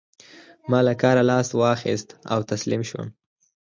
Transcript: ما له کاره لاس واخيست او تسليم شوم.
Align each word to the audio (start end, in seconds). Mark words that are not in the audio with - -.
ما 0.69 0.79
له 0.87 0.93
کاره 1.01 1.23
لاس 1.29 1.47
واخيست 1.59 2.09
او 2.33 2.39
تسليم 2.51 2.81
شوم. 2.89 3.07